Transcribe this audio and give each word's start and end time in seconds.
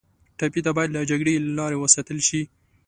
ټپي 0.37 0.61
ته 0.65 0.71
باید 0.77 0.89
له 0.93 1.01
جګړې 1.09 1.33
لرې 1.57 1.77
وساتل 1.79 2.19
شي. 2.27 2.41